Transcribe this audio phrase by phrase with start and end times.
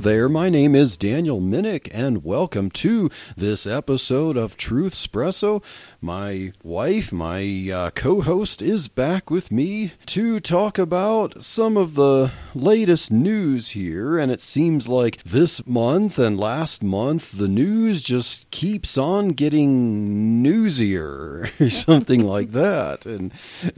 [0.00, 0.28] There.
[0.28, 5.62] My name is Daniel Minnick, and welcome to this episode of Truth Espresso.
[6.00, 11.96] My wife, my uh, co host, is back with me to talk about some of
[11.96, 14.16] the latest news here.
[14.16, 20.40] And it seems like this month and last month, the news just keeps on getting
[20.40, 23.04] newsier, something like that.
[23.04, 23.32] And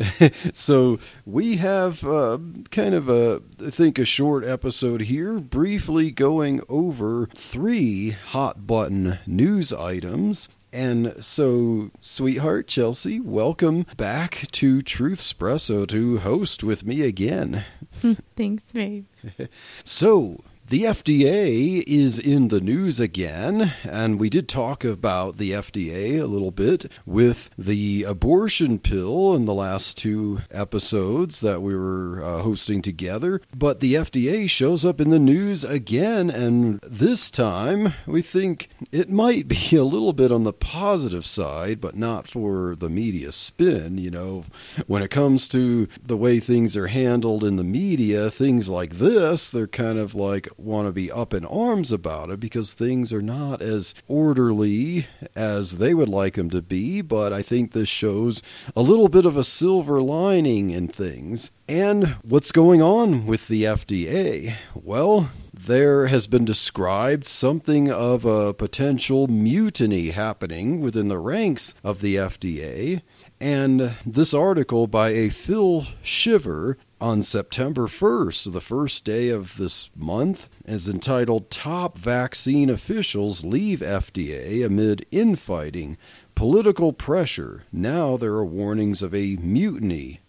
[0.54, 2.36] so we have uh,
[2.70, 9.18] kind of a, I think, a short episode here, briefly going over three hot button
[9.26, 10.50] news items.
[10.72, 17.64] And so, sweetheart Chelsea, welcome back to Truth Espresso to host with me again.
[18.36, 19.06] Thanks, babe.
[19.84, 26.20] So, the FDA is in the news again, and we did talk about the FDA
[26.20, 32.22] a little bit with the abortion pill in the last two episodes that we were
[32.22, 33.40] uh, hosting together.
[33.52, 39.10] But the FDA shows up in the news again, and this time we think it
[39.10, 43.98] might be a little bit on the positive side, but not for the media spin.
[43.98, 44.44] You know,
[44.86, 49.50] when it comes to the way things are handled in the media, things like this,
[49.50, 53.22] they're kind of like want to be up in arms about it because things are
[53.22, 57.00] not as orderly as they would like them to be.
[57.00, 58.42] But I think this shows
[58.76, 61.50] a little bit of a silver lining in things.
[61.68, 64.56] And what's going on with the FDA?
[64.74, 72.00] Well, there has been described something of a potential mutiny happening within the ranks of
[72.00, 73.02] the FDA.
[73.40, 79.90] And this article by a Phil Shiver on September 1st, the first day of this
[79.96, 85.96] month, is entitled Top Vaccine Officials Leave FDA Amid Infighting,
[86.34, 87.64] Political Pressure.
[87.72, 90.20] Now there are warnings of a mutiny.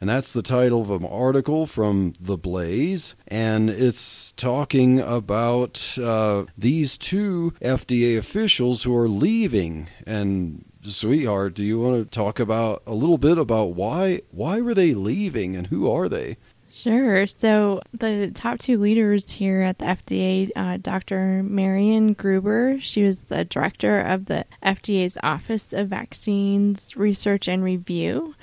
[0.00, 3.14] And that's the title of an article from The Blaze.
[3.28, 9.88] And it's talking about uh, these two FDA officials who are leaving.
[10.04, 14.74] And sweetheart, do you want to talk about a little bit about why why were
[14.74, 16.36] they leaving and who are they?
[16.72, 17.26] Sure.
[17.26, 21.42] So, the top two leaders here at the FDA, uh, Dr.
[21.42, 28.34] Marion Gruber, she was the director of the FDA's Office of Vaccines Research and Review,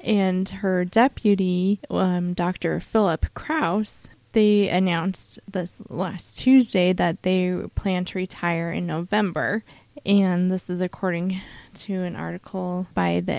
[0.00, 2.78] and her deputy, um, Dr.
[2.78, 4.06] Philip Krause.
[4.32, 9.64] They announced this last Tuesday that they plan to retire in November.
[10.04, 11.40] And this is according
[11.74, 13.32] to an article by the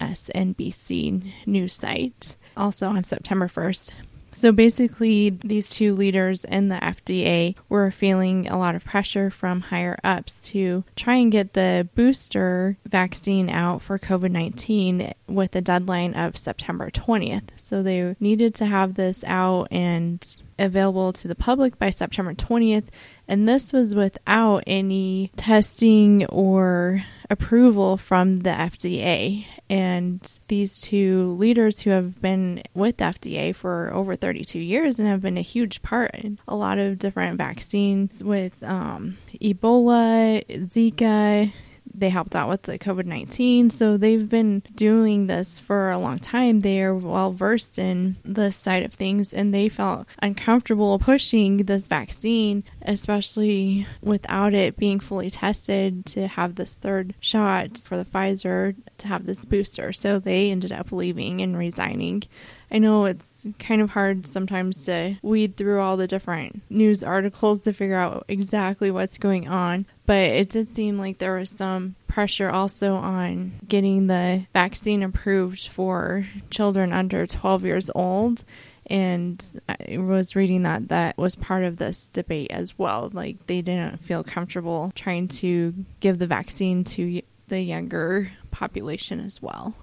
[0.00, 3.92] MSNBC news site, also on September 1st.
[4.36, 9.62] So basically, these two leaders in the FDA were feeling a lot of pressure from
[9.62, 15.62] higher ups to try and get the booster vaccine out for COVID 19 with a
[15.62, 17.48] deadline of September 20th.
[17.56, 20.22] So they needed to have this out and
[20.58, 22.86] available to the public by September 20th.
[23.28, 29.46] And this was without any testing or approval from the FDA.
[29.68, 35.22] And these two leaders who have been with FDA for over 32 years and have
[35.22, 41.52] been a huge part in a lot of different vaccines with um, Ebola, Zika,
[41.98, 43.70] they helped out with the COVID 19.
[43.70, 46.60] So they've been doing this for a long time.
[46.60, 51.88] They are well versed in this side of things and they felt uncomfortable pushing this
[51.88, 58.74] vaccine, especially without it being fully tested to have this third shot for the Pfizer
[58.98, 59.92] to have this booster.
[59.92, 62.24] So they ended up leaving and resigning.
[62.70, 67.62] I know it's kind of hard sometimes to weed through all the different news articles
[67.62, 71.94] to figure out exactly what's going on, but it did seem like there was some
[72.08, 78.42] pressure also on getting the vaccine approved for children under 12 years old.
[78.88, 83.10] And I was reading that that was part of this debate as well.
[83.12, 89.40] Like they didn't feel comfortable trying to give the vaccine to the younger population as
[89.40, 89.76] well.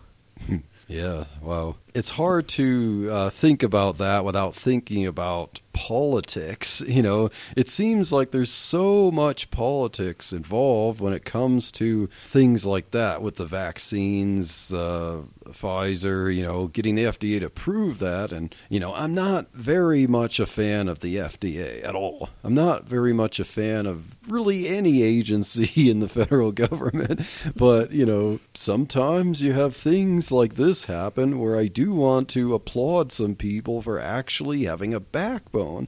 [0.88, 1.76] Yeah, wow.
[1.96, 6.82] It's hard to uh, think about that without thinking about politics.
[6.94, 12.68] You know, it seems like there's so much politics involved when it comes to things
[12.68, 18.32] like that with the vaccines, uh, Pfizer, you know, getting the FDA to approve that.
[18.32, 22.30] And, you know, I'm not very much a fan of the FDA at all.
[22.44, 27.22] I'm not very much a fan of really any agency in the federal government.
[27.56, 32.54] But, you know, sometimes you have things like this happen where I do want to
[32.54, 35.88] applaud some people for actually having a backbone.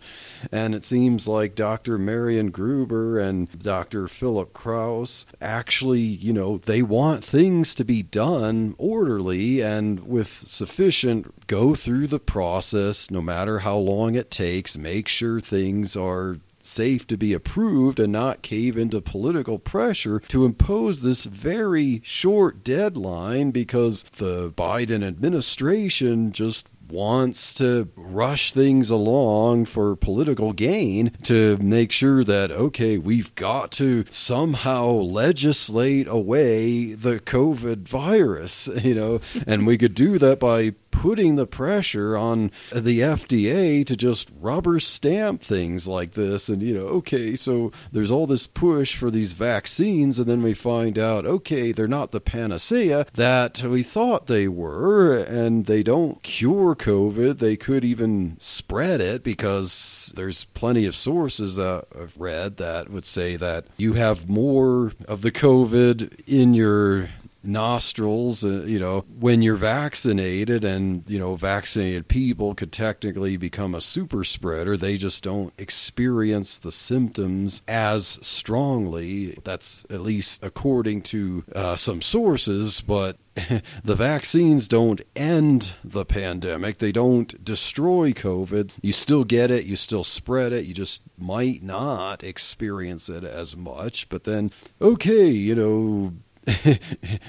[0.52, 1.98] And it seems like Dr.
[1.98, 4.08] Marion Gruber and Dr.
[4.08, 11.48] Philip Krause actually, you know, they want things to be done orderly and with sufficient
[11.48, 17.06] go through the process, no matter how long it takes, make sure things are safe
[17.08, 23.52] to be approved and not cave into political pressure to impose this very short deadline
[23.52, 31.92] because the Biden administration just wants to rush things along for political gain to make
[31.92, 39.66] sure that, okay, we've got to somehow legislate away the COVID virus, you know, and
[39.66, 45.42] we could do that by putting the pressure on the FDA to just rubber stamp
[45.42, 46.50] things like this.
[46.50, 50.54] And, you know, okay, so there's all this push for these vaccines, and then we
[50.54, 56.24] find out, okay, they're not the panacea that we thought they were, and they don't
[56.24, 57.40] cure COVID.
[57.40, 63.06] They could even spread it because there's plenty of sources that I've read that would
[63.06, 67.10] say that you have more of the COVID in your
[67.46, 73.76] nostrils, uh, you know, when you're vaccinated and, you know, vaccinated people could technically become
[73.76, 74.78] a super spreader.
[74.78, 79.38] They just don't experience the symptoms as strongly.
[79.44, 83.18] That's at least according to uh, some sources, but
[83.84, 86.78] the vaccines don't end the pandemic.
[86.78, 88.72] They don't destroy COVID.
[88.82, 93.56] You still get it, you still spread it, you just might not experience it as
[93.56, 94.10] much.
[94.10, 94.52] But then,
[94.82, 96.14] okay, you know,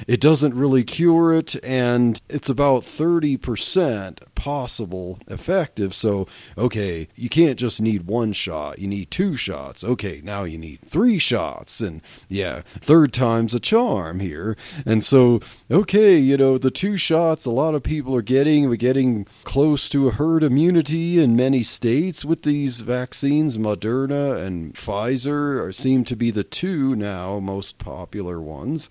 [0.06, 5.94] it doesn't really cure it, and it's about 30% possible effective.
[5.94, 6.26] So,
[6.58, 9.82] okay, you can't just need one shot, you need two shots.
[9.82, 14.56] Okay, now you need three shots, and yeah, third time's a charm here.
[14.84, 15.40] And so,
[15.70, 19.88] okay, you know, the two shots a lot of people are getting, we're getting close
[19.90, 23.56] to a herd immunity in many states with these vaccines.
[23.56, 28.90] Moderna and Pfizer are, seem to be the two now most popular ones.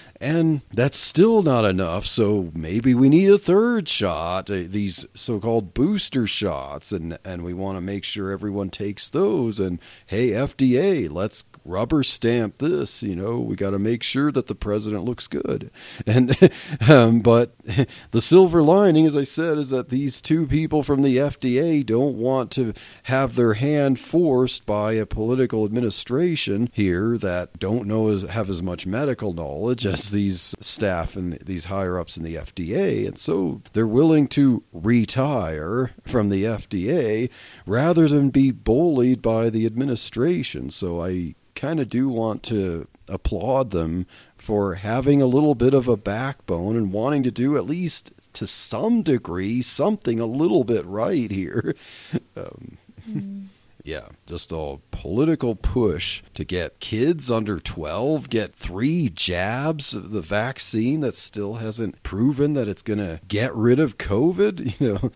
[0.21, 2.05] And that's still not enough.
[2.05, 7.43] So maybe we need a third shot, uh, these so called booster shots, and, and
[7.43, 9.59] we want to make sure everyone takes those.
[9.59, 13.01] And hey, FDA, let's rubber stamp this.
[13.01, 15.71] You know, we got to make sure that the president looks good.
[16.11, 16.51] And
[16.89, 17.53] um, but
[18.11, 22.17] the silver lining, as I said, is that these two people from the FDA don't
[22.17, 22.73] want to
[23.03, 28.61] have their hand forced by a political administration here that don't know as, have as
[28.61, 33.61] much medical knowledge as these staff and these higher ups in the FDA, and so
[33.73, 37.29] they're willing to retire from the FDA
[37.65, 40.69] rather than be bullied by the administration.
[40.69, 44.05] So I kind of do want to applaud them
[44.37, 48.47] for having a little bit of a backbone and wanting to do at least to
[48.47, 51.75] some degree something a little bit right here.
[52.35, 53.47] um, mm.
[53.83, 60.21] Yeah, just a political push to get kids under 12 get three jabs of the
[60.21, 64.75] vaccine that still hasn't proven that it's going to get rid of COVID.
[64.81, 65.11] You know,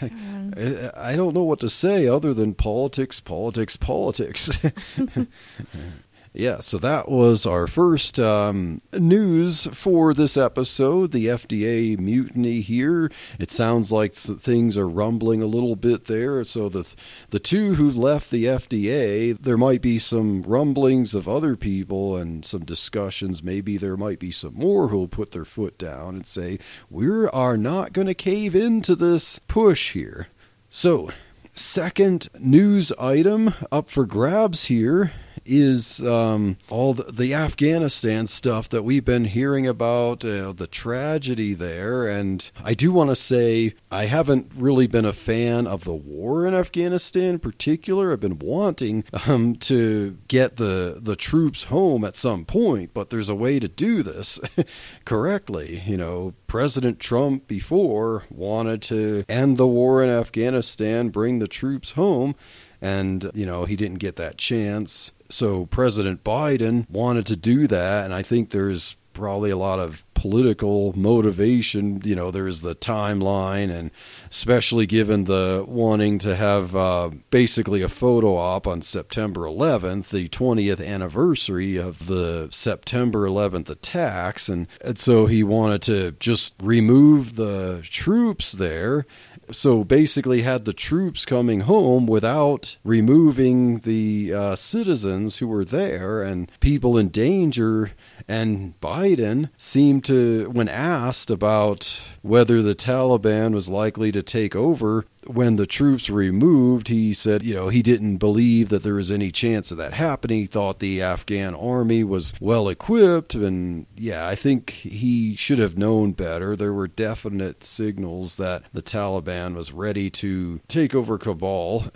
[0.00, 0.96] mm.
[0.96, 4.50] I don't know what to say other than politics, politics, politics.
[6.38, 11.10] Yeah, so that was our first um, news for this episode.
[11.10, 13.10] The FDA mutiny here.
[13.40, 16.44] It sounds like things are rumbling a little bit there.
[16.44, 16.94] So the
[17.30, 22.44] the two who left the FDA, there might be some rumblings of other people and
[22.44, 23.42] some discussions.
[23.42, 27.56] Maybe there might be some more who'll put their foot down and say we are
[27.56, 30.28] not going to cave into this push here.
[30.70, 31.10] So.
[31.54, 35.10] Second news item up for grabs here
[35.48, 41.54] is um, all the, the, Afghanistan stuff that we've been hearing about, uh, the tragedy
[41.54, 42.06] there.
[42.06, 46.46] And I do want to say I haven't really been a fan of the war
[46.46, 48.12] in Afghanistan in particular.
[48.12, 53.30] I've been wanting um, to get the, the troops home at some point, but there's
[53.30, 54.38] a way to do this
[55.06, 55.82] correctly.
[55.86, 61.92] You know, President Trump before wanted to end the war in Afghanistan, bring the troops
[61.92, 62.34] home
[62.80, 68.04] and you know he didn't get that chance so President Biden wanted to do that,
[68.04, 72.00] and I think there's probably a lot of political motivation.
[72.04, 73.92] You know, there's the timeline, and
[74.30, 80.28] especially given the wanting to have uh, basically a photo op on September 11th, the
[80.28, 87.36] 20th anniversary of the September 11th attacks, and, and so he wanted to just remove
[87.36, 89.06] the troops there
[89.50, 96.22] so basically had the troops coming home without removing the uh, citizens who were there
[96.22, 97.92] and people in danger
[98.26, 105.04] and Biden seemed to when asked about whether the Taliban was likely to take over
[105.26, 109.10] when the troops were removed, he said, you know, he didn't believe that there was
[109.10, 110.40] any chance of that happening.
[110.40, 113.34] He thought the Afghan army was well equipped.
[113.34, 116.56] And yeah, I think he should have known better.
[116.56, 121.86] There were definite signals that the Taliban was ready to take over Kabul.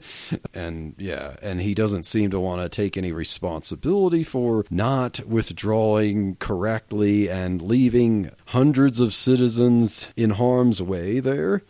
[0.54, 6.36] and yeah, and he doesn't seem to want to take any responsibility for not withdrawing
[6.36, 11.62] correctly and leaving hundreds of citizens in harm's way there.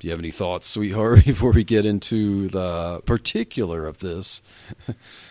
[0.00, 4.40] Do you have any thoughts, sweetheart, before we get into the particular of this?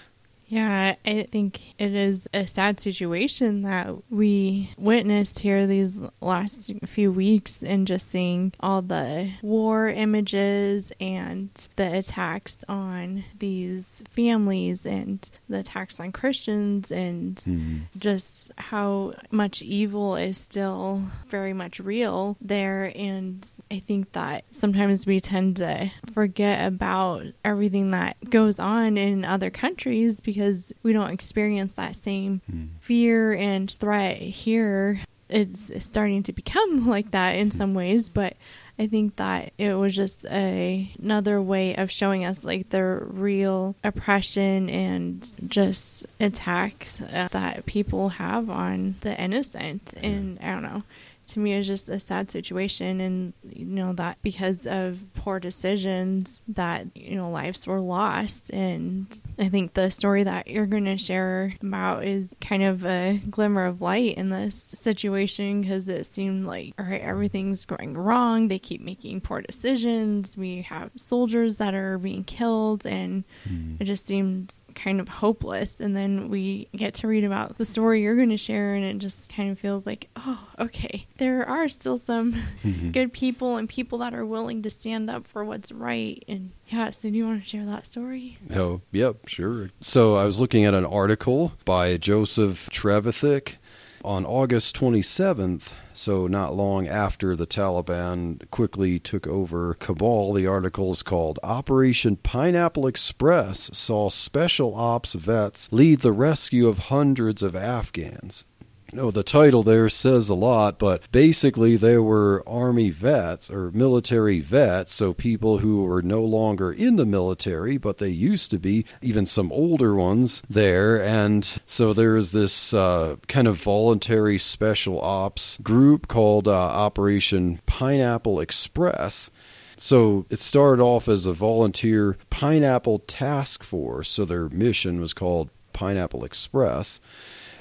[0.50, 7.12] Yeah, I think it is a sad situation that we witnessed here these last few
[7.12, 15.30] weeks and just seeing all the war images and the attacks on these families and
[15.48, 17.78] the attacks on Christians and mm-hmm.
[18.00, 22.92] just how much evil is still very much real there.
[22.96, 29.24] And I think that sometimes we tend to forget about everything that goes on in
[29.24, 32.70] other countries because because we don't experience that same mm.
[32.80, 35.02] fear and threat here.
[35.28, 38.38] It's starting to become like that in some ways, but
[38.80, 43.76] I think that it was just a, another way of showing us like the real
[43.84, 49.94] oppression and just attacks uh, that people have on the innocent.
[50.02, 50.84] And I don't know
[51.30, 56.42] to me is just a sad situation and you know that because of poor decisions
[56.48, 58.50] that you know lives were lost.
[58.52, 59.08] And
[59.38, 63.66] i think the story that you're going to share about is kind of a glimmer
[63.66, 68.48] of light in this situation because it seemed like all right everything's going wrong.
[68.48, 70.38] They keep making poor decisions.
[70.38, 73.80] We have soldiers that are being killed and mm.
[73.80, 75.80] it just seemed kind of hopeless.
[75.80, 78.98] And then we get to read about the story you're going to share, and it
[78.98, 82.34] just kind of feels like, oh, okay, there are still some
[82.64, 82.92] mm-hmm.
[82.92, 86.24] good people and people that are willing to stand up for what's right.
[86.28, 88.38] And yeah, so do you want to share that story?
[88.54, 89.72] Oh, yep, sure.
[89.80, 93.56] So I was looking at an article by Joseph Trevithick
[94.04, 100.94] on August 27th, so not long after the Taliban quickly took over Kabul, the article
[100.94, 107.54] is called Operation Pineapple Express saw special ops vets lead the rescue of hundreds of
[107.54, 108.46] Afghans.
[108.92, 114.40] No, the title there says a lot, but basically they were army vets or military
[114.40, 118.86] vets, so people who were no longer in the military, but they used to be,
[119.02, 121.02] even some older ones there.
[121.02, 127.62] And so there is this uh, kind of voluntary special ops group called uh, Operation
[127.68, 129.30] Pineapple Express.
[129.78, 135.50] So it started off as a volunteer pineapple task force, so their mission was called
[135.74, 137.00] Pineapple Express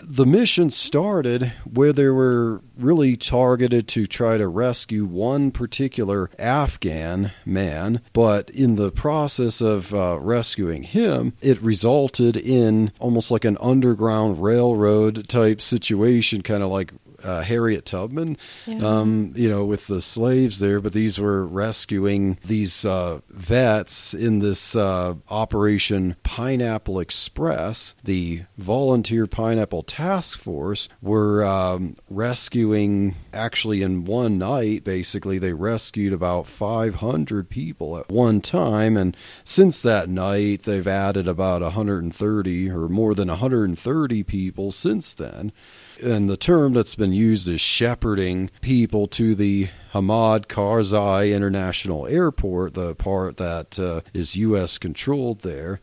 [0.02, 7.33] the mission started where they were really targeted to try to rescue one particular Afghan
[7.45, 13.59] man, but in the process of uh, rescuing him, it resulted in almost like an
[13.61, 18.79] underground railroad type situation, kind of like uh, Harriet Tubman, yeah.
[18.79, 24.39] um, you know, with the slaves there, but these were rescuing these uh, vets in
[24.39, 27.95] this uh, Operation Pineapple Express.
[28.05, 36.13] The Volunteer Pineapple Task Force were um, rescuing, actually, in one night, basically, they rescued
[36.13, 38.97] about 500 people at one time.
[38.97, 45.53] And since that night, they've added about 130 or more than 130 people since then.
[46.02, 52.75] And the term that's been used is shepherding people to the Hamid Karzai International Airport,
[52.75, 54.78] the part that uh, is U.S.
[54.78, 55.81] controlled there.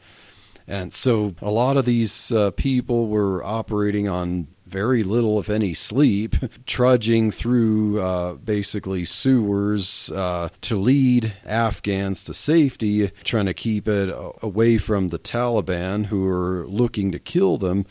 [0.68, 5.74] And so a lot of these uh, people were operating on very little, if any,
[5.74, 13.88] sleep, trudging through uh, basically sewers uh, to lead Afghans to safety, trying to keep
[13.88, 14.10] it
[14.42, 17.86] away from the Taliban who are looking to kill them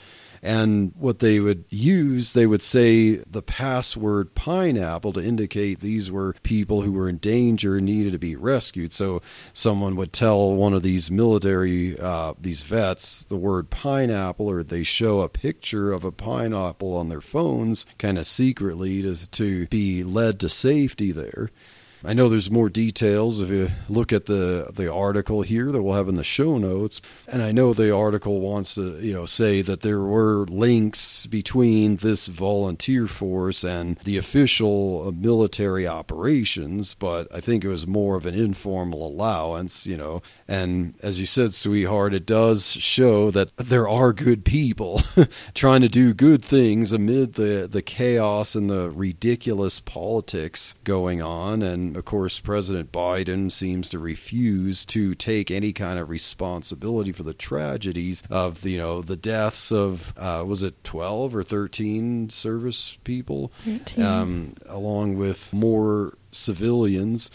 [0.44, 6.34] And what they would use, they would say the password pineapple to indicate these were
[6.42, 8.92] people who were in danger and needed to be rescued.
[8.92, 9.22] So
[9.54, 14.82] someone would tell one of these military, uh, these vets, the word pineapple, or they
[14.82, 20.04] show a picture of a pineapple on their phones, kind of secretly to, to be
[20.04, 21.50] led to safety there.
[22.06, 25.94] I know there's more details if you look at the the article here that we'll
[25.94, 27.00] have in the show notes.
[27.26, 31.96] And I know the article wants to, you know, say that there were links between
[31.96, 38.16] this volunteer force and the official uh, military operations, but I think it was more
[38.16, 40.22] of an informal allowance, you know.
[40.46, 45.00] And as you said, sweetheart, it does show that there are good people
[45.54, 51.62] trying to do good things amid the the chaos and the ridiculous politics going on
[51.62, 57.22] and of course, President Biden seems to refuse to take any kind of responsibility for
[57.22, 62.98] the tragedies of, you know, the deaths of, uh, was it 12 or 13 service
[63.04, 63.52] people?
[63.64, 64.04] 13.
[64.04, 67.30] Um, along with more civilians.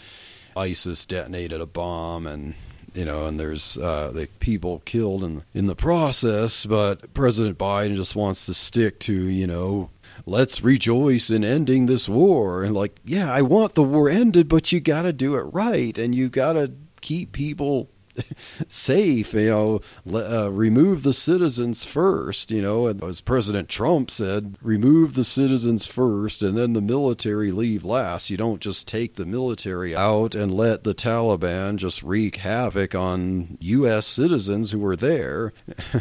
[0.56, 2.54] ISIS detonated a bomb and
[2.94, 6.66] you know, and there's uh, the people killed in in the process.
[6.66, 9.90] But President Biden just wants to stick to you know
[10.26, 12.62] let's rejoice in ending this war.
[12.62, 15.96] And like, yeah, I want the war ended, but you got to do it right,
[15.96, 17.90] and you got to keep people
[18.68, 19.80] safe, you know,
[20.14, 25.86] uh, remove the citizens first, you know, and as President Trump said, remove the citizens
[25.86, 28.30] first and then the military leave last.
[28.30, 33.58] You don't just take the military out and let the Taliban just wreak havoc on
[33.60, 34.06] U.S.
[34.06, 35.52] citizens who are there.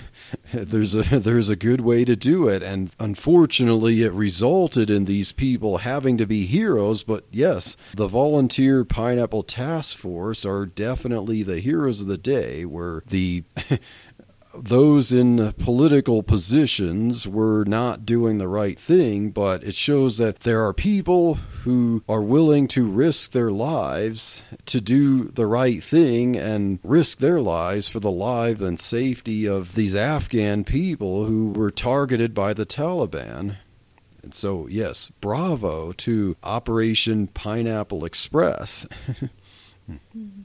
[0.54, 5.32] there's a there's a good way to do it, and unfortunately, it resulted in these
[5.32, 7.04] people having to be heroes.
[7.04, 13.04] But yes, the volunteer Pineapple Task Force are definitely the heroes of the day where
[13.08, 13.44] the
[14.54, 20.66] those in political positions were not doing the right thing, but it shows that there
[20.66, 26.80] are people who are willing to risk their lives to do the right thing and
[26.84, 32.34] risk their lives for the life and safety of these Afghan people who were targeted
[32.34, 33.58] by the Taliban.
[34.24, 38.86] And so, yes, bravo to Operation Pineapple Express.
[39.90, 40.42] mm-hmm.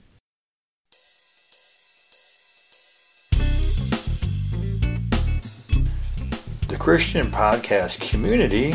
[6.69, 8.75] The Christian podcast community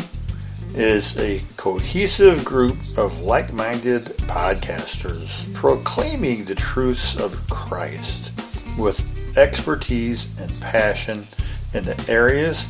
[0.74, 8.30] is a cohesive group of like minded podcasters proclaiming the truths of Christ
[8.78, 9.04] with
[9.36, 11.26] expertise and passion
[11.74, 12.66] in the areas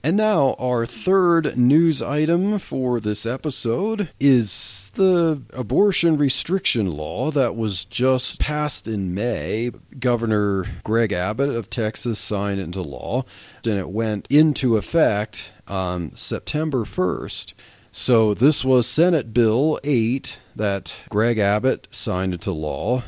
[0.01, 7.55] And now, our third news item for this episode is the abortion restriction law that
[7.55, 9.71] was just passed in May.
[9.97, 13.23] Governor Greg Abbott of Texas signed it into law,
[13.63, 17.53] and it went into effect on September 1st.
[17.91, 23.03] So, this was Senate Bill 8 that Greg Abbott signed into law.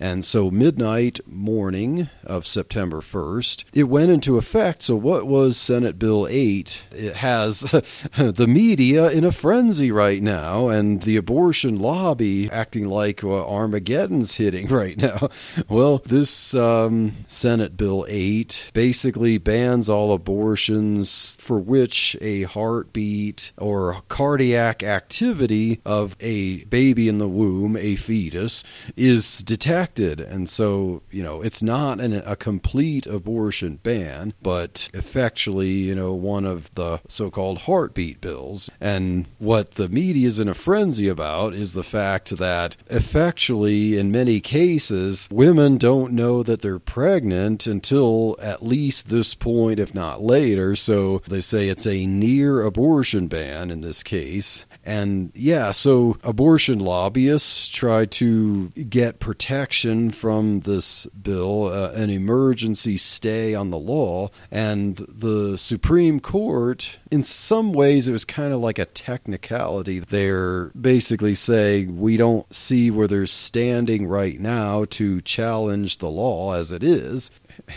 [0.00, 4.82] And so, midnight morning of September 1st, it went into effect.
[4.82, 6.82] So, what was Senate Bill 8?
[6.90, 7.60] It has
[8.16, 14.34] the media in a frenzy right now, and the abortion lobby acting like uh, Armageddon's
[14.34, 15.28] hitting right now.
[15.68, 24.02] Well, this um, Senate Bill 8 basically bans all abortions for which a heartbeat or
[24.08, 28.64] cardiac activity of a baby in the womb, a fetus,
[28.96, 29.83] is detected
[30.20, 36.12] and so, you know, it's not an, a complete abortion ban, but effectually, you know,
[36.12, 38.70] one of the so called heartbeat bills.
[38.80, 44.10] And what the media is in a frenzy about is the fact that effectually, in
[44.10, 50.22] many cases, women don't know that they're pregnant until at least this point, if not
[50.22, 50.76] later.
[50.76, 54.66] So they say it's a near abortion ban in this case.
[54.84, 62.98] And yeah, so abortion lobbyists try to get protection from this bill, uh, an emergency
[62.98, 64.30] stay on the law.
[64.50, 70.00] And the Supreme Court, in some ways, it was kind of like a technicality.
[70.00, 76.52] They're basically saying we don't see where they're standing right now to challenge the law
[76.52, 77.30] as it is.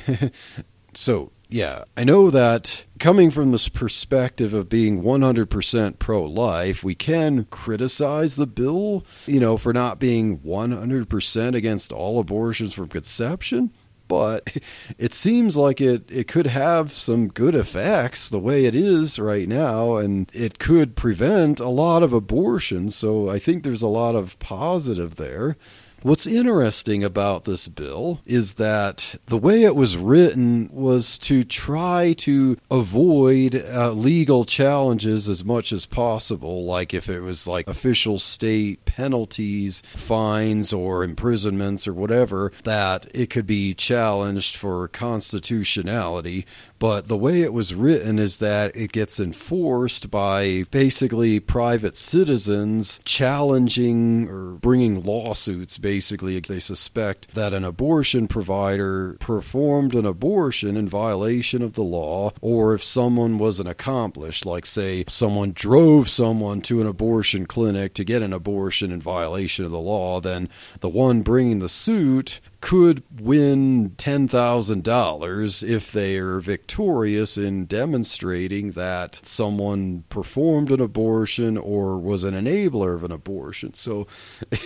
[0.93, 6.93] so yeah, I know that coming from this perspective of being 100% pro life, we
[6.93, 13.71] can criticize the bill, you know, for not being 100% against all abortions from conception.
[14.09, 14.49] But
[14.97, 19.47] it seems like it, it could have some good effects the way it is right
[19.47, 22.95] now, and it could prevent a lot of abortions.
[22.95, 25.55] So I think there's a lot of positive there.
[26.03, 32.13] What's interesting about this bill is that the way it was written was to try
[32.19, 38.19] to avoid uh, legal challenges as much as possible, like if it was like official
[38.19, 46.47] state penalties, fines, or imprisonments or whatever, that it could be challenged for constitutionality.
[46.79, 52.99] But the way it was written is that it gets enforced by basically private citizens
[53.05, 55.77] challenging or bringing lawsuits.
[55.77, 61.83] Basically, if they suspect that an abortion provider performed an abortion in violation of the
[61.83, 67.45] law, or if someone was an accomplice, like, say, someone drove someone to an abortion
[67.45, 71.69] clinic to get an abortion in violation of the law, then the one bringing the
[71.69, 81.57] suit could win $10,000 if they are victorious in demonstrating that someone performed an abortion
[81.57, 83.73] or was an enabler of an abortion.
[83.73, 84.07] So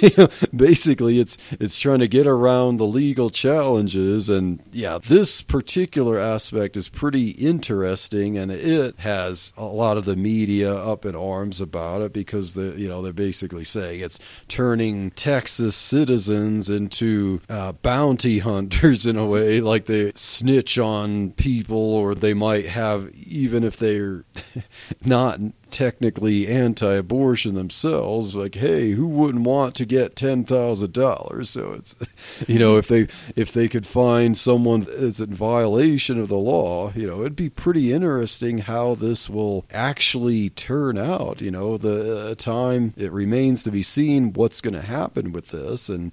[0.56, 6.78] basically it's it's trying to get around the legal challenges and yeah, this particular aspect
[6.78, 12.02] is pretty interesting and it has a lot of the media up in arms about
[12.02, 18.40] it because the you know they're basically saying it's turning Texas citizens into uh, bounty
[18.40, 23.78] hunters in a way, like they snitch on people, or they might have, even if
[23.78, 24.26] they're
[25.06, 25.40] not
[25.72, 31.96] technically anti-abortion themselves like hey who wouldn't want to get $10,000 so it's
[32.46, 36.92] you know if they if they could find someone that's in violation of the law
[36.94, 42.32] you know it'd be pretty interesting how this will actually turn out you know the
[42.32, 45.90] uh, time it remains to be seen what's going to happen with this.
[45.90, 46.12] And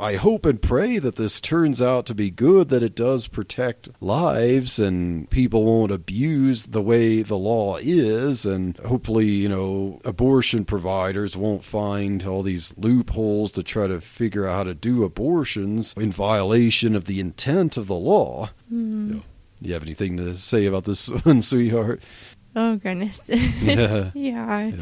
[0.00, 3.90] I hope and pray that this turns out to be good, that it does protect
[4.00, 8.46] lives and people won't abuse the way the law is.
[8.46, 14.46] And hopefully, you know, abortion providers won't find all these loopholes to try to figure
[14.46, 18.50] out how to do abortions in violation of the intent of the law.
[18.72, 19.08] Mm.
[19.08, 19.22] You, know,
[19.60, 22.02] you have anything to say about this one, sweetheart?
[22.56, 23.20] Oh goodness.
[23.28, 24.10] yeah.
[24.14, 24.72] yeah.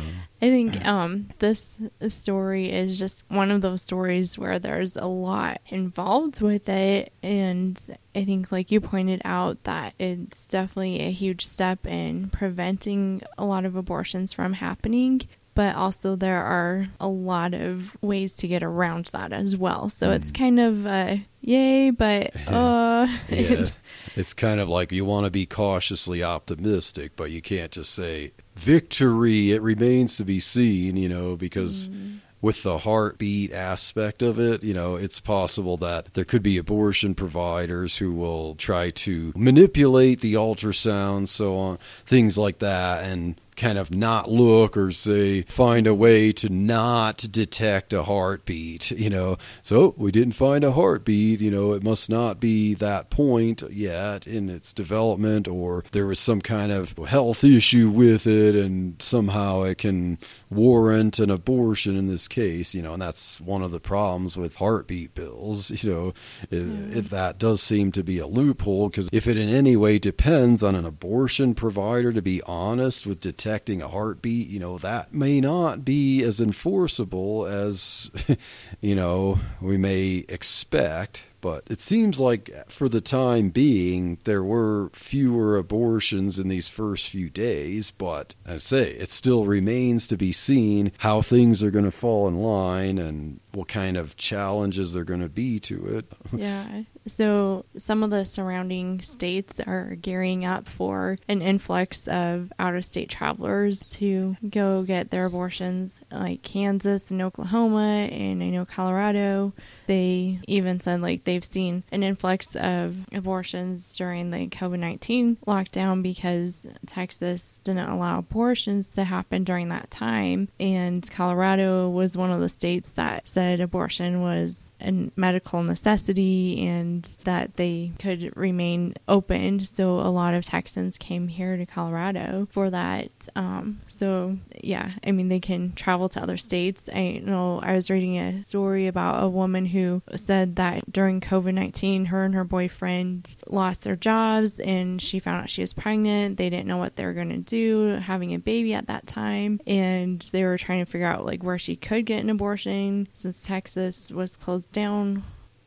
[0.41, 1.79] I think um, this
[2.09, 7.99] story is just one of those stories where there's a lot involved with it and
[8.15, 13.45] I think like you pointed out that it's definitely a huge step in preventing a
[13.45, 15.23] lot of abortions from happening
[15.59, 19.89] but also there are a lot of ways to get around that as well.
[19.89, 20.15] So mm.
[20.15, 23.67] it's kind of uh, yay, but uh, yeah.
[24.15, 28.35] it's kind of like you want to be cautiously optimistic, but you can't just say
[28.55, 29.51] victory.
[29.51, 31.89] It remains to be seen, you know, because.
[31.89, 36.57] Mm with the heartbeat aspect of it, you know, it's possible that there could be
[36.57, 43.41] abortion providers who will try to manipulate the ultrasound, so on, things like that, and
[43.59, 49.11] kind of not look or say find a way to not detect a heartbeat you
[49.11, 49.37] know.
[49.63, 54.27] So we didn't find a heartbeat you know it must not be that point yet
[54.27, 59.63] in its development or there was some kind of health issue with it and somehow
[59.63, 60.19] it can
[60.51, 64.57] warrant an abortion in this case you know and that's one of the problems with
[64.57, 66.09] heartbeat bills you know
[66.51, 66.97] it, mm.
[66.97, 70.63] it, that does seem to be a loophole because if it in any way depends
[70.63, 75.13] on an abortion provider to be honest with detecting detecting a heartbeat, you know, that
[75.15, 78.11] may not be as enforceable as,
[78.81, 81.25] you know, we may expect.
[81.41, 87.09] But it seems like for the time being, there were fewer abortions in these first
[87.09, 87.91] few days.
[87.91, 92.29] But I say, it still remains to be seen how things are going to fall
[92.29, 96.13] in line and what kind of challenges there are going to be to it.
[96.33, 96.83] yeah.
[97.09, 102.85] So some of the surrounding states are gearing up for an influx of out of
[102.85, 109.53] state travelers to go get their abortions, like Kansas and Oklahoma, and I know Colorado.
[109.87, 116.03] They even said like they've seen an influx of abortions during the COVID 19 lockdown
[116.03, 120.49] because Texas didn't allow abortions to happen during that time.
[120.61, 127.05] And Colorado was one of the states that said abortion was a medical necessity and
[127.25, 129.65] that they could remain open.
[129.65, 133.11] So a lot of Texans came here to Colorado for that.
[133.35, 136.89] Um, so yeah, I mean they can travel to other states.
[136.95, 141.55] I know I was reading a story about a woman who said that during COVID
[141.55, 146.37] nineteen, her and her boyfriend lost their jobs, and she found out she was pregnant.
[146.37, 149.61] They didn't know what they were going to do, having a baby at that time,
[149.67, 153.43] and they were trying to figure out like where she could get an abortion since
[153.43, 155.25] Texas was closed down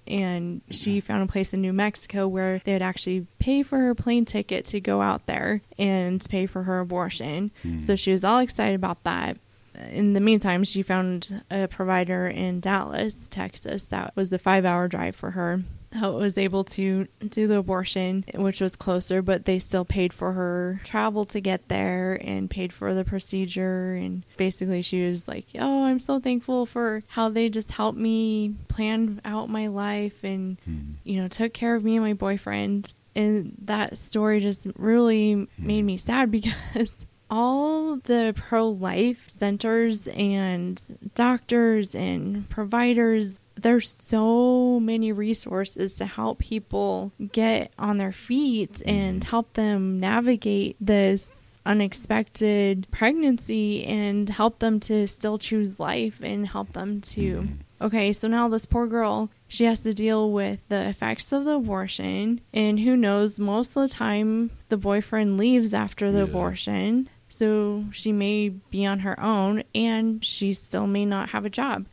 [0.08, 4.26] and she found a place in New Mexico where they'd actually pay for her plane
[4.26, 7.52] ticket to go out there and pay for her abortion.
[7.62, 7.82] Hmm.
[7.82, 9.38] So she was all excited about that.
[9.92, 14.88] In the meantime, she found a provider in Dallas, Texas, that was the five hour
[14.88, 15.62] drive for her.
[15.94, 20.82] Was able to do the abortion, which was closer, but they still paid for her
[20.84, 23.94] travel to get there and paid for the procedure.
[23.94, 28.56] And basically, she was like, Oh, I'm so thankful for how they just helped me
[28.68, 30.94] plan out my life and, hmm.
[31.04, 32.94] you know, took care of me and my boyfriend.
[33.14, 35.46] And that story just really hmm.
[35.58, 36.32] made me sad
[36.72, 46.06] because all the pro life centers and doctors and providers there's so many resources to
[46.06, 48.90] help people get on their feet mm-hmm.
[48.90, 56.48] and help them navigate this unexpected pregnancy and help them to still choose life and
[56.48, 57.86] help them to mm-hmm.
[57.86, 61.56] okay so now this poor girl she has to deal with the effects of the
[61.56, 66.24] abortion and who knows most of the time the boyfriend leaves after the Yeah.
[66.24, 71.50] abortion so she may be on her own and she still may not have a
[71.50, 71.86] job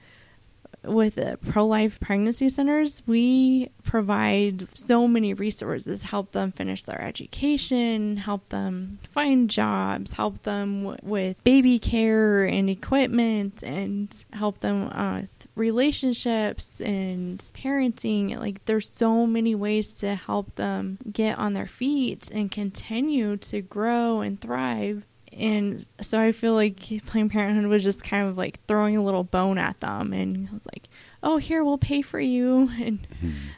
[0.84, 8.16] with uh, pro-life pregnancy centers we provide so many resources help them finish their education
[8.16, 14.88] help them find jobs help them w- with baby care and equipment and help them
[14.92, 18.38] uh, with relationships and parenting.
[18.38, 23.60] Like there's so many ways to help them get on their feet and continue to
[23.60, 25.04] grow and thrive
[25.38, 29.24] and so I feel like Planned Parenthood was just kind of like throwing a little
[29.24, 30.88] bone at them and I was like,
[31.22, 32.70] oh, here, we'll pay for you.
[32.78, 33.06] And,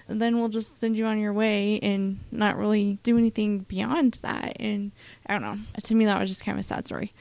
[0.08, 4.14] and then we'll just send you on your way and not really do anything beyond
[4.22, 4.56] that.
[4.58, 4.92] And
[5.26, 5.58] I don't know.
[5.82, 7.12] To me, that was just kind of a sad story.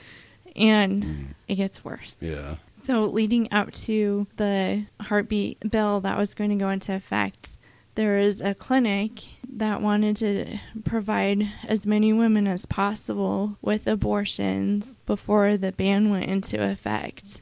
[0.55, 1.23] And hmm.
[1.47, 2.17] it gets worse.
[2.19, 2.55] Yeah.
[2.81, 7.57] So, leading up to the heartbeat bill that was going to go into effect,
[7.95, 14.93] there is a clinic that wanted to provide as many women as possible with abortions
[15.05, 17.41] before the ban went into effect.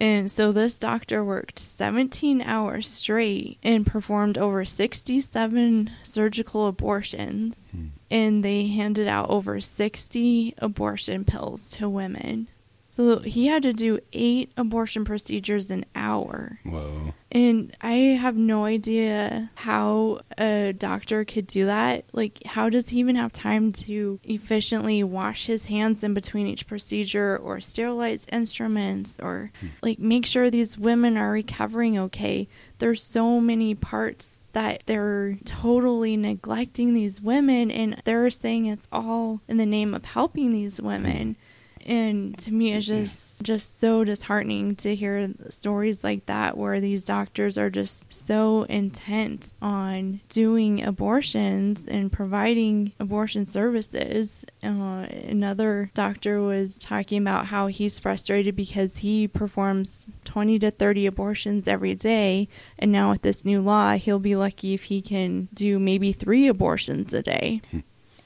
[0.00, 7.66] And so this doctor worked 17 hours straight and performed over 67 surgical abortions.
[7.70, 7.86] Hmm.
[8.10, 12.48] And they handed out over 60 abortion pills to women.
[12.94, 16.60] So he had to do eight abortion procedures an hour.
[16.62, 17.12] Whoa.
[17.32, 22.04] And I have no idea how a doctor could do that.
[22.12, 26.68] Like, how does he even have time to efficiently wash his hands in between each
[26.68, 29.66] procedure or sterilize instruments or hmm.
[29.82, 32.46] like make sure these women are recovering okay?
[32.78, 39.40] There's so many parts that they're totally neglecting these women and they're saying it's all
[39.48, 41.34] in the name of helping these women
[41.84, 47.04] and to me it's just just so disheartening to hear stories like that where these
[47.04, 54.44] doctors are just so intent on doing abortions and providing abortion services.
[54.62, 61.06] Uh, another doctor was talking about how he's frustrated because he performs 20 to 30
[61.06, 62.48] abortions every day.
[62.78, 66.48] And now with this new law he'll be lucky if he can do maybe three
[66.48, 67.60] abortions a day.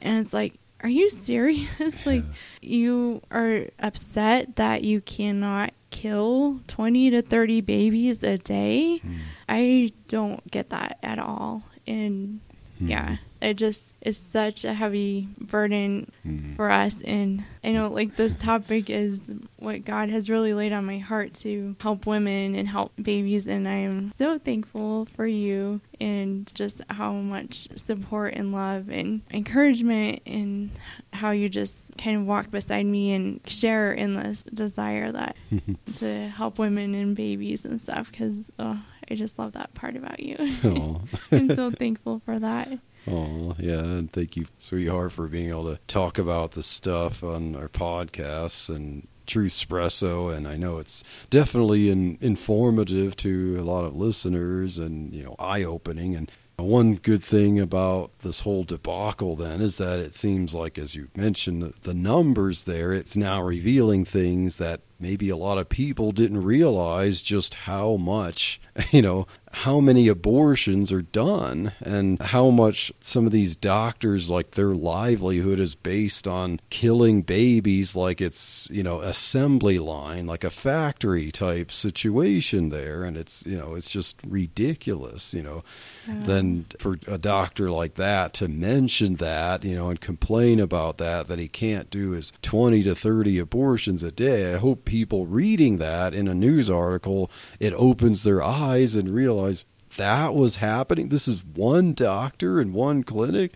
[0.00, 1.96] And it's like are you serious?
[2.06, 2.24] like,
[2.60, 8.98] you are upset that you cannot kill 20 to 30 babies a day?
[8.98, 9.16] Hmm.
[9.48, 11.62] I don't get that at all.
[11.86, 12.40] And
[12.78, 13.27] yeah, hmm.
[13.40, 16.56] It just is such a heavy burden mm-hmm.
[16.56, 17.00] for us.
[17.02, 21.34] And I know, like, this topic is what God has really laid on my heart
[21.34, 23.46] to help women and help babies.
[23.46, 29.22] And I am so thankful for you and just how much support and love and
[29.30, 30.70] encouragement and
[31.12, 35.36] how you just kind of walk beside me and share in this desire that
[35.94, 40.20] to help women and babies and stuff because oh, I just love that part about
[40.20, 40.36] you.
[41.32, 42.68] I'm so thankful for that.
[43.10, 43.78] Oh, yeah.
[43.78, 48.68] And thank you, sweetheart, for being able to talk about the stuff on our podcasts
[48.68, 50.34] and Truth Espresso.
[50.34, 55.36] And I know it's definitely in, informative to a lot of listeners and, you know,
[55.38, 56.14] eye opening.
[56.16, 60.94] And one good thing about this whole debacle then is that it seems like, as
[60.94, 66.12] you mentioned, the numbers there, it's now revealing things that maybe a lot of people
[66.12, 72.92] didn't realize just how much, you know, how many abortions are done and how much
[73.00, 78.82] some of these doctors like their livelihood is based on killing babies like it's you
[78.82, 83.04] know assembly line like a factory type situation there.
[83.04, 85.64] And it's you know it's just ridiculous you know.
[86.06, 91.26] Then for a doctor like that to mention that you know and complain about that
[91.28, 95.76] that he can't do his 20 to 30 abortions a day i hope people reading
[95.76, 99.66] that in a news article, it opens their eyes and realize
[99.98, 101.10] that was happening.
[101.10, 103.52] This is one doctor in one clinic.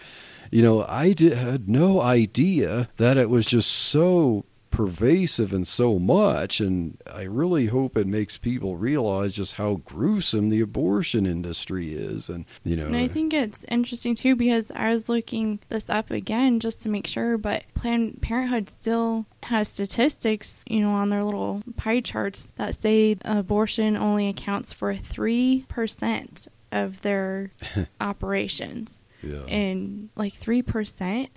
[0.50, 5.98] You know, I did, had no idea that it was just so pervasive and so
[5.98, 11.94] much and I really hope it makes people realize just how gruesome the abortion industry
[11.94, 15.88] is and you know And I think it's interesting too because I was looking this
[15.88, 21.10] up again just to make sure but Planned Parenthood still has statistics, you know, on
[21.10, 27.50] their little pie charts that say abortion only accounts for 3% of their
[28.00, 29.00] operations.
[29.22, 29.42] Yeah.
[29.46, 31.28] And like 3%,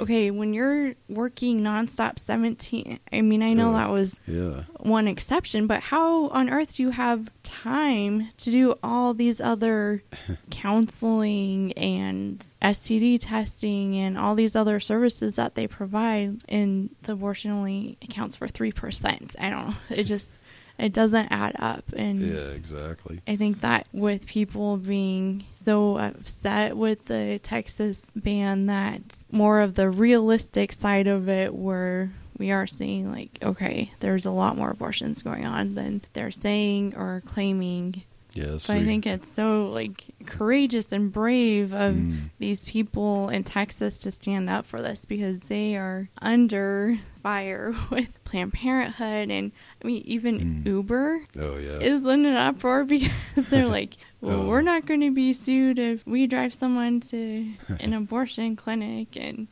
[0.00, 3.78] okay, when you're working nonstop 17, I mean, I know Yeah.
[3.78, 4.62] that was yeah.
[4.80, 10.02] one exception, but how on earth do you have time to do all these other
[10.50, 16.42] counseling and STD testing and all these other services that they provide?
[16.48, 19.36] And the abortion only accounts for 3%.
[19.38, 19.74] I don't know.
[19.90, 20.30] It just,
[20.78, 21.84] it doesn't add up.
[21.96, 23.20] And Yeah, exactly.
[23.26, 29.74] I think that with people being so upset with the Texas ban, that more of
[29.74, 34.70] the realistic side of it, where we are seeing like, okay, there's a lot more
[34.70, 38.02] abortions going on than they're saying or claiming.
[38.32, 38.66] Yes.
[38.66, 42.30] But I think it's so like courageous and brave of mm.
[42.38, 48.08] these people in Texas to stand up for this because they are under fire with
[48.24, 50.66] Planned Parenthood and I mean even mm.
[50.66, 51.78] Uber Oh yeah.
[51.78, 53.10] is in an uproar because
[53.48, 54.46] they're like, well, Oh.
[54.46, 57.46] we're not going to be sued if we drive someone to
[57.80, 59.16] an abortion clinic.
[59.16, 59.48] And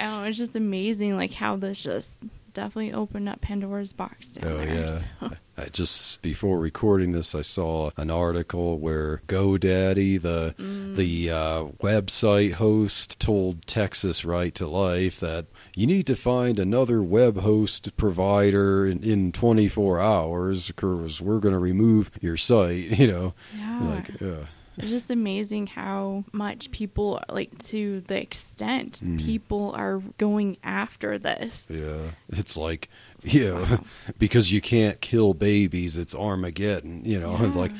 [0.00, 2.18] oh, it's just amazing, like how this just
[2.52, 4.74] definitely opened up Pandora's box down Oh there.
[4.74, 5.02] yeah.
[5.20, 5.30] so.
[5.60, 10.54] I just before recording this, I saw an article where GoDaddy, the
[10.96, 15.46] the uh, website host, told Texas Right to Life that
[15.76, 21.54] you need to find another web host provider in, in 24 hours because we're going
[21.54, 22.90] to remove your site.
[23.00, 23.80] You know, Yeah.
[23.82, 24.44] like uh,
[24.82, 29.18] It's just amazing how much people, like to the extent mm-hmm.
[29.18, 31.70] people are going after this.
[31.72, 32.88] yeah, it's like
[33.22, 33.84] yeah, know,
[34.18, 37.04] because you can't kill babies, it's Armageddon.
[37.04, 37.72] You know, and like.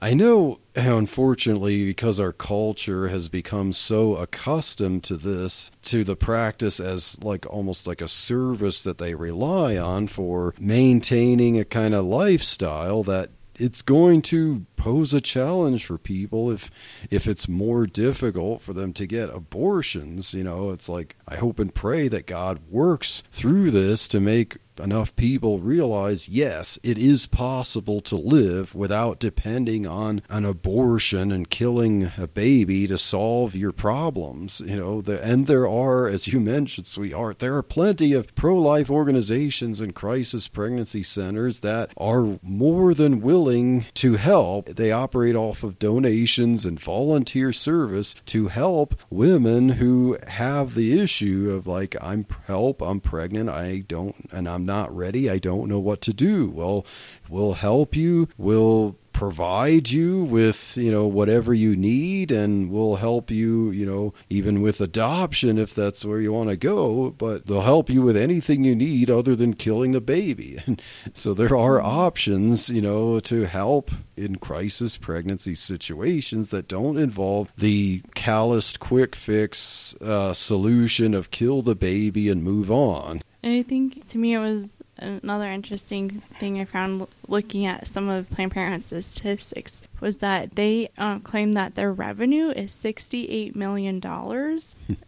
[0.00, 6.16] I know how unfortunately because our culture has become so accustomed to this to the
[6.16, 11.94] practice as like almost like a service that they rely on for maintaining a kind
[11.94, 16.70] of lifestyle that it's going to pose a challenge for people if
[17.10, 20.34] if it's more difficult for them to get abortions.
[20.34, 24.58] You know it's like i hope and pray that god works through this to make
[24.80, 31.50] enough people realize yes it is possible to live without depending on an abortion and
[31.50, 36.40] killing a baby to solve your problems you know the, and there are as you
[36.52, 42.94] mentioned sweetheart there are plenty of pro-life organizations and crisis pregnancy centers that are more
[42.94, 44.66] than willing to help.
[44.66, 51.52] They operate off of donations and volunteer service to help women who have the issue
[51.56, 55.80] of like I'm help, I'm pregnant, I don't and I'm not ready, I don't know
[55.80, 56.50] what to do.
[56.50, 56.86] Well,
[57.28, 63.30] we'll help you, we'll provide you with you know whatever you need and we'll help
[63.30, 67.60] you you know even with adoption if that's where you want to go but they'll
[67.60, 70.58] help you with anything you need other than killing the baby.
[70.72, 70.80] And
[71.12, 77.52] so there are options you know to help in crisis pregnancy situations that don't involve
[77.56, 83.62] the calloused quick fix uh, solution of kill the baby and move on And I
[83.62, 88.52] think to me it was another interesting thing I found looking at some of Planned
[88.52, 94.00] Parenthood statistics was that they uh, claim that their revenue is $68 million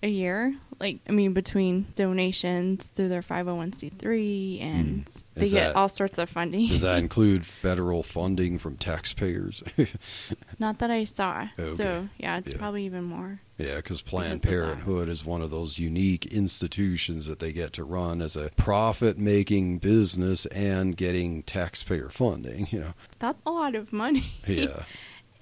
[0.03, 0.55] a year.
[0.85, 5.23] Like, I mean, between donations through their 501c3 and mm.
[5.33, 6.69] they get that, all sorts of funding.
[6.69, 9.63] Does that include federal funding from taxpayers?
[10.59, 11.49] Not that I saw.
[11.59, 11.73] Okay.
[11.73, 12.59] So, yeah, it's yeah.
[12.59, 13.41] probably even more.
[13.57, 18.21] Yeah, because Planned Parenthood is one of those unique institutions that they get to run
[18.21, 22.95] as a profit making business and getting taxpayer funding, you know.
[23.21, 24.35] That's a lot of money.
[24.47, 24.83] Yeah.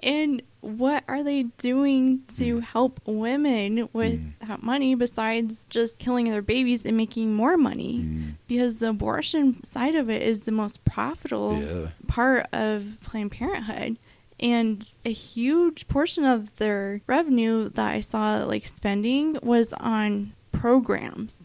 [0.02, 2.62] and what are they doing to mm.
[2.62, 4.32] help women with mm.
[4.46, 7.98] that money besides just killing their babies and making more money?
[7.98, 8.34] Mm.
[8.46, 11.88] Because the abortion side of it is the most profitable yeah.
[12.06, 13.98] part of Planned Parenthood
[14.38, 21.44] and a huge portion of their revenue that I saw like spending was on programs.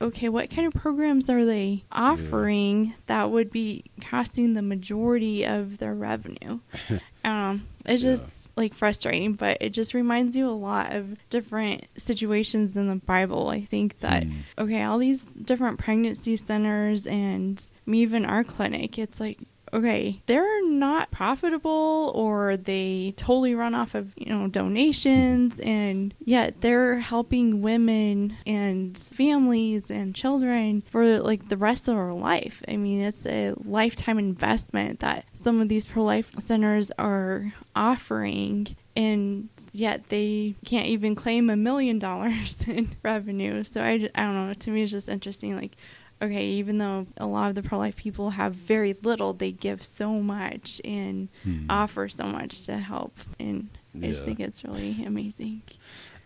[0.00, 2.92] Okay, what kind of programs are they offering yeah.
[3.06, 6.60] that would be costing the majority of their revenue?
[7.24, 8.50] um, it's just yeah.
[8.56, 13.48] like frustrating, but it just reminds you a lot of different situations in the Bible.
[13.48, 14.42] I think that mm.
[14.56, 19.38] okay, all these different pregnancy centers and even our clinic, it's like
[19.72, 26.60] okay, they're not profitable or they totally run off of, you know, donations and yet
[26.60, 32.62] they're helping women and families and children for like the rest of their life.
[32.68, 38.76] I mean, it's a lifetime investment that some of these pro life centers are offering
[38.98, 43.62] and yet they can't even claim a million dollars in revenue.
[43.62, 44.54] So I, I don't know.
[44.54, 45.54] To me, it's just interesting.
[45.54, 45.76] Like,
[46.20, 49.82] okay, even though a lot of the pro life people have very little, they give
[49.82, 51.66] so much and hmm.
[51.70, 53.18] offer so much to help.
[53.38, 54.10] And I yeah.
[54.12, 55.62] just think it's really amazing.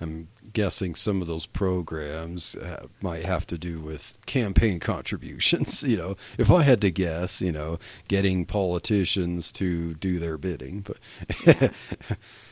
[0.00, 5.82] I'm guessing some of those programs uh, might have to do with campaign contributions.
[5.92, 10.80] You know, if I had to guess, you know, getting politicians to do their bidding.
[10.80, 10.96] But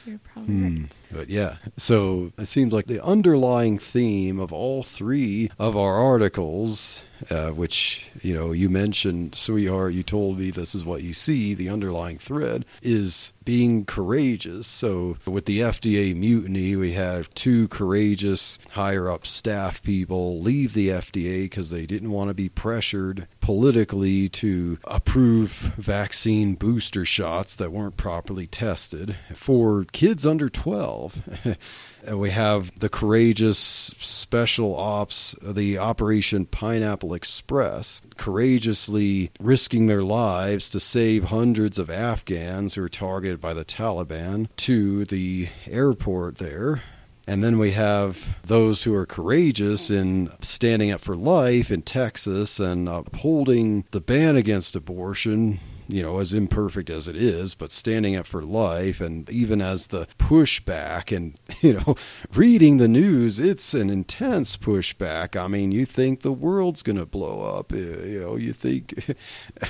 [0.05, 0.77] you're probably hmm.
[0.77, 0.93] right.
[1.11, 7.03] But yeah, so it seems like the underlying theme of all three of our articles
[7.29, 9.93] uh, which you know you mentioned, sweetheart.
[9.93, 11.55] You told me this is what you see.
[11.55, 14.66] The underlying thread is being courageous.
[14.66, 20.89] So with the FDA mutiny, we had two courageous higher up staff people leave the
[20.89, 27.71] FDA because they didn't want to be pressured politically to approve vaccine booster shots that
[27.71, 31.57] weren't properly tested for kids under 12.
[32.15, 40.81] we have the courageous special ops, the Operation Pineapple Express, courageously risking their lives to
[40.81, 46.83] save hundreds of Afghans who were targeted by the Taliban to the airport there.
[47.31, 52.59] And then we have those who are courageous in standing up for life in Texas
[52.59, 55.61] and upholding the ban against abortion
[55.91, 59.88] you know, as imperfect as it is, but standing up for life, and even as
[59.88, 61.97] the pushback, and you know,
[62.34, 65.36] reading the news, it's an intense pushback.
[65.36, 69.14] I mean, you think the world's going to blow up, you know, you think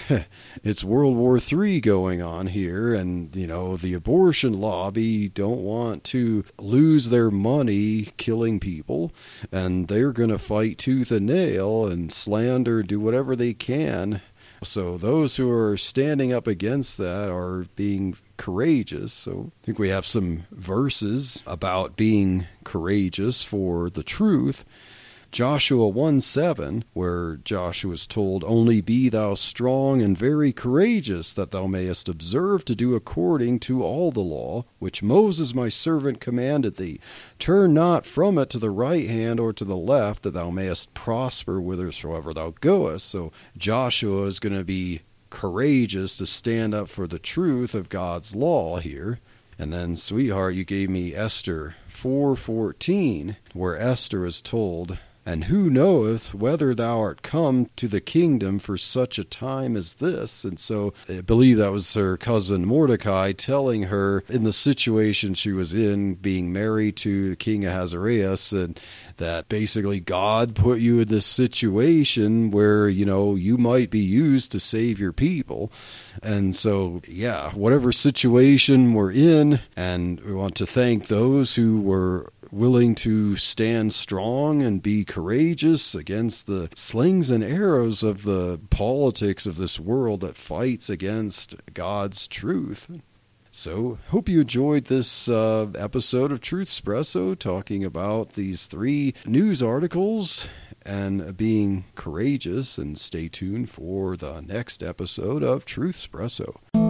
[0.64, 6.04] it's World War III going on here, and you know, the abortion lobby don't want
[6.04, 9.12] to lose their money killing people,
[9.52, 14.20] and they're going to fight tooth and nail and slander, do whatever they can
[14.62, 19.12] so those who are standing up against that are being courageous.
[19.12, 24.64] So I think we have some verses about being courageous for the truth.
[25.32, 31.52] Joshua 1 7, where Joshua is told, Only be thou strong and very courageous, that
[31.52, 36.78] thou mayest observe to do according to all the law, which Moses my servant commanded
[36.78, 36.98] thee.
[37.38, 40.94] Turn not from it to the right hand or to the left, that thou mayest
[40.94, 43.08] prosper whithersoever thou goest.
[43.08, 48.34] So Joshua is going to be courageous to stand up for the truth of God's
[48.34, 49.20] law here.
[49.60, 56.34] And then, sweetheart, you gave me Esther 4:14, where Esther is told, and who knoweth
[56.34, 60.44] whether thou art come to the kingdom for such a time as this?
[60.44, 65.52] And so I believe that was her cousin Mordecai telling her in the situation she
[65.52, 68.78] was in, being married to the King Ahasuerus, and
[69.18, 74.52] that basically God put you in this situation where, you know, you might be used
[74.52, 75.70] to save your people.
[76.22, 82.32] And so, yeah, whatever situation we're in, and we want to thank those who were
[82.52, 89.46] willing to stand strong and be courageous against the slings and arrows of the politics
[89.46, 93.00] of this world that fights against God's truth.
[93.52, 99.60] So, hope you enjoyed this uh, episode of Truth Espresso talking about these three news
[99.60, 100.46] articles
[100.82, 102.78] and being courageous.
[102.78, 106.89] And stay tuned for the next episode of Truth Espresso.